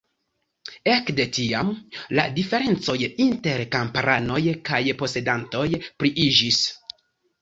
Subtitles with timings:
[0.91, 1.67] Ekde tiam
[2.19, 2.95] la diferencoj
[3.27, 6.63] inter kamparanoj kaj posedantoj pliiĝis.